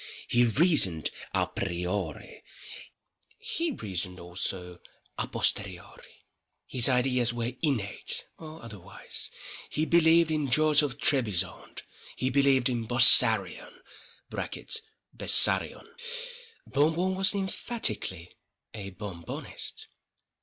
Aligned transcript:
He 0.27 0.43
reasoned 0.45 1.11
à 1.35 1.45
priori—He 1.55 3.69
reasoned 3.69 4.19
also 4.19 4.79
à 5.19 5.27
posteriori. 5.31 6.25
His 6.65 6.89
ideas 6.89 7.35
were 7.35 7.51
innate—or 7.61 8.63
otherwise. 8.63 9.29
He 9.69 9.85
believed 9.85 10.31
in 10.31 10.49
George 10.49 10.81
of 10.81 10.97
Trebizonde—He 10.97 12.31
believed 12.31 12.67
in 12.67 12.87
Bossarion 12.87 13.73
[Bessarion]. 15.13 15.87
Bon 16.65 16.95
Bon 16.95 17.13
was 17.13 17.35
emphatically 17.35 18.31
a—Bon 18.73 19.21
Bonist. 19.21 19.85